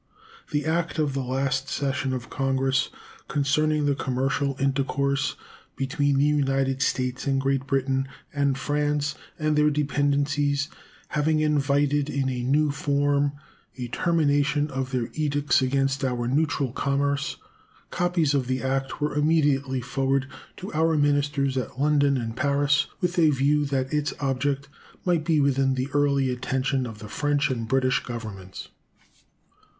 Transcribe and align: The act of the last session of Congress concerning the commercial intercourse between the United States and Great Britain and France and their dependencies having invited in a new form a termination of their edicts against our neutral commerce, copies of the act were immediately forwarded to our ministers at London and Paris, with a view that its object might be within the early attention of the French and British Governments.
The 0.49 0.65
act 0.65 0.97
of 0.97 1.13
the 1.13 1.21
last 1.21 1.69
session 1.69 2.11
of 2.11 2.31
Congress 2.31 2.89
concerning 3.27 3.85
the 3.85 3.93
commercial 3.93 4.55
intercourse 4.59 5.35
between 5.75 6.17
the 6.17 6.25
United 6.25 6.81
States 6.81 7.27
and 7.27 7.39
Great 7.39 7.67
Britain 7.67 8.07
and 8.33 8.57
France 8.57 9.13
and 9.37 9.55
their 9.55 9.69
dependencies 9.69 10.69
having 11.09 11.39
invited 11.39 12.09
in 12.09 12.29
a 12.29 12.41
new 12.41 12.71
form 12.71 13.33
a 13.77 13.89
termination 13.89 14.71
of 14.71 14.89
their 14.89 15.09
edicts 15.13 15.61
against 15.61 16.03
our 16.03 16.27
neutral 16.27 16.71
commerce, 16.71 17.37
copies 17.91 18.33
of 18.33 18.47
the 18.47 18.63
act 18.63 19.01
were 19.01 19.13
immediately 19.13 19.81
forwarded 19.81 20.29
to 20.57 20.73
our 20.73 20.97
ministers 20.97 21.55
at 21.57 21.79
London 21.79 22.17
and 22.17 22.35
Paris, 22.35 22.87
with 23.01 23.19
a 23.19 23.29
view 23.29 23.65
that 23.65 23.93
its 23.93 24.15
object 24.19 24.67
might 25.05 25.23
be 25.23 25.39
within 25.39 25.75
the 25.75 25.89
early 25.93 26.31
attention 26.31 26.87
of 26.87 26.97
the 26.97 27.07
French 27.07 27.51
and 27.51 27.67
British 27.67 28.01
Governments. 28.01 28.69